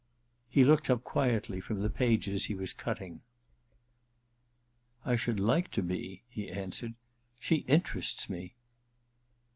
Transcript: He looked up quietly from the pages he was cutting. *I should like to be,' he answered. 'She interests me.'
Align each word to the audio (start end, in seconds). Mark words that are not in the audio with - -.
He 0.49 0.63
looked 0.63 0.89
up 0.89 1.03
quietly 1.03 1.59
from 1.61 1.81
the 1.83 1.89
pages 1.91 2.45
he 2.45 2.55
was 2.55 2.73
cutting. 2.73 3.21
*I 5.05 5.15
should 5.15 5.39
like 5.39 5.69
to 5.73 5.83
be,' 5.83 6.23
he 6.27 6.49
answered. 6.49 6.95
'She 7.39 7.57
interests 7.67 8.27
me.' 8.27 8.55